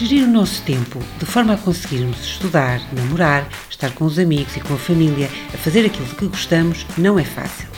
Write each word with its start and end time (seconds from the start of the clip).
Gerir 0.00 0.24
o 0.24 0.30
nosso 0.32 0.62
tempo 0.62 0.98
de 1.18 1.26
forma 1.26 1.52
a 1.52 1.56
conseguirmos 1.58 2.24
estudar, 2.24 2.80
namorar, 2.90 3.46
estar 3.68 3.92
com 3.92 4.06
os 4.06 4.18
amigos 4.18 4.56
e 4.56 4.60
com 4.60 4.72
a 4.72 4.78
família, 4.78 5.28
a 5.52 5.58
fazer 5.58 5.84
aquilo 5.84 6.06
que 6.06 6.26
gostamos, 6.26 6.86
não 6.96 7.18
é 7.18 7.22
fácil. 7.22 7.68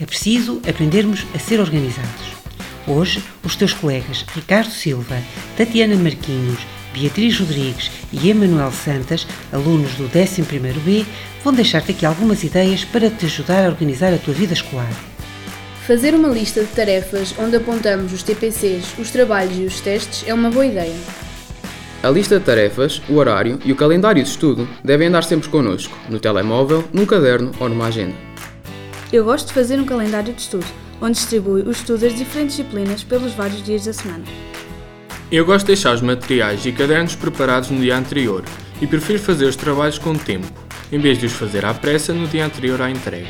É 0.00 0.04
preciso 0.04 0.60
aprendermos 0.68 1.24
a 1.32 1.38
ser 1.38 1.60
organizados. 1.60 2.32
Hoje, 2.84 3.22
os 3.44 3.54
teus 3.54 3.72
colegas 3.72 4.26
Ricardo 4.34 4.72
Silva, 4.72 5.22
Tatiana 5.56 5.94
Marquinhos, 5.94 6.58
Beatriz 6.92 7.38
Rodrigues 7.38 7.92
e 8.12 8.28
Emanuel 8.28 8.72
Santas, 8.72 9.24
alunos 9.52 9.94
do 9.94 10.08
11º 10.08 10.80
B, 10.80 11.06
vão 11.44 11.54
deixar-te 11.54 11.92
aqui 11.92 12.04
algumas 12.04 12.42
ideias 12.42 12.84
para 12.84 13.08
te 13.08 13.26
ajudar 13.26 13.64
a 13.64 13.68
organizar 13.68 14.12
a 14.12 14.18
tua 14.18 14.34
vida 14.34 14.52
escolar. 14.52 14.92
Fazer 15.86 16.12
uma 16.12 16.28
lista 16.28 16.60
de 16.60 16.72
tarefas 16.72 17.36
onde 17.38 17.54
apontamos 17.54 18.12
os 18.12 18.24
TPCs, 18.24 18.98
os 18.98 19.12
trabalhos 19.12 19.56
e 19.56 19.62
os 19.62 19.78
testes 19.78 20.24
é 20.26 20.34
uma 20.34 20.50
boa 20.50 20.66
ideia. 20.66 21.27
A 22.00 22.10
lista 22.10 22.38
de 22.38 22.44
tarefas, 22.44 23.02
o 23.08 23.16
horário 23.16 23.58
e 23.64 23.72
o 23.72 23.76
calendário 23.76 24.22
de 24.22 24.30
estudo 24.30 24.68
devem 24.84 25.08
andar 25.08 25.24
sempre 25.24 25.48
connosco, 25.48 25.98
no 26.08 26.20
telemóvel, 26.20 26.84
num 26.92 27.04
caderno 27.04 27.50
ou 27.58 27.68
numa 27.68 27.86
agenda. 27.86 28.14
Eu 29.12 29.24
gosto 29.24 29.48
de 29.48 29.54
fazer 29.54 29.80
um 29.80 29.84
calendário 29.84 30.32
de 30.32 30.40
estudo, 30.40 30.66
onde 31.00 31.14
distribui 31.14 31.62
o 31.62 31.72
estudo 31.72 32.02
das 32.02 32.14
diferentes 32.14 32.56
disciplinas 32.56 33.02
pelos 33.02 33.32
vários 33.32 33.64
dias 33.64 33.84
da 33.84 33.92
semana. 33.92 34.22
Eu 35.30 35.44
gosto 35.44 35.66
de 35.66 35.72
deixar 35.72 35.92
os 35.92 36.00
materiais 36.00 36.64
e 36.64 36.70
cadernos 36.70 37.16
preparados 37.16 37.68
no 37.68 37.80
dia 37.80 37.96
anterior 37.96 38.44
e 38.80 38.86
prefiro 38.86 39.18
fazer 39.18 39.46
os 39.46 39.56
trabalhos 39.56 39.98
com 39.98 40.14
tempo, 40.14 40.46
em 40.92 41.00
vez 41.00 41.18
de 41.18 41.26
os 41.26 41.32
fazer 41.32 41.64
à 41.64 41.74
pressa 41.74 42.12
no 42.12 42.28
dia 42.28 42.46
anterior 42.46 42.80
à 42.80 42.88
entrega. 42.88 43.26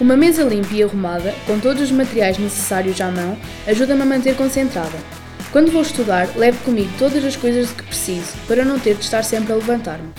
Uma 0.00 0.16
mesa 0.16 0.42
limpa 0.42 0.74
e 0.74 0.82
arrumada, 0.82 1.32
com 1.46 1.60
todos 1.60 1.82
os 1.82 1.92
materiais 1.92 2.36
necessários 2.36 3.00
à 3.00 3.12
mão, 3.12 3.38
ajuda-me 3.64 4.02
a 4.02 4.06
manter 4.06 4.34
concentrada. 4.34 4.98
Quando 5.52 5.72
vou 5.72 5.82
estudar, 5.82 6.28
levo 6.36 6.62
comigo 6.62 6.90
todas 6.96 7.24
as 7.24 7.34
coisas 7.34 7.70
de 7.70 7.74
que 7.74 7.82
preciso, 7.82 8.34
para 8.46 8.64
não 8.64 8.78
ter 8.78 8.94
de 8.94 9.02
estar 9.02 9.24
sempre 9.24 9.52
a 9.52 9.56
levantar-me. 9.56 10.10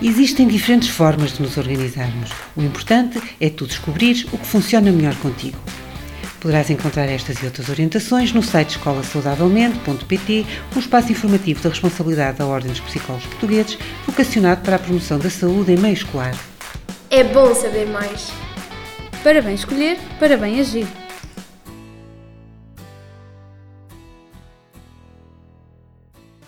Existem 0.00 0.48
diferentes 0.48 0.88
formas 0.88 1.34
de 1.34 1.42
nos 1.42 1.58
organizarmos. 1.58 2.30
O 2.56 2.62
importante 2.62 3.20
é 3.38 3.50
tu 3.50 3.66
descobrires 3.66 4.24
o 4.32 4.38
que 4.38 4.46
funciona 4.46 4.90
melhor 4.90 5.14
contigo. 5.16 5.58
Poderás 6.40 6.70
encontrar 6.70 7.04
estas 7.04 7.42
e 7.42 7.44
outras 7.44 7.68
orientações 7.68 8.32
no 8.32 8.42
site 8.42 8.70
escolasaudavelmente.pt, 8.70 10.46
um 10.74 10.78
espaço 10.78 11.12
informativo 11.12 11.62
da 11.62 11.68
responsabilidade 11.68 12.38
da 12.38 12.46
Ordem 12.46 12.70
dos 12.70 12.80
Psicólogos 12.80 13.26
Portugueses, 13.26 13.78
vocacionado 14.06 14.62
para 14.62 14.76
a 14.76 14.78
promoção 14.78 15.18
da 15.18 15.28
saúde 15.28 15.72
em 15.72 15.76
meio 15.76 15.94
escolar. 15.94 16.34
É 17.10 17.22
bom 17.22 17.54
saber 17.54 17.86
mais. 17.88 18.30
Para 19.22 19.42
bem 19.42 19.54
escolher, 19.54 19.98
para 20.18 20.36
bem 20.38 20.60
agir. 20.60 20.86